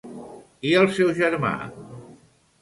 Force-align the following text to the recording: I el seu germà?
I 0.69 0.71
el 0.79 0.89
seu 0.95 1.11
germà? 1.19 1.53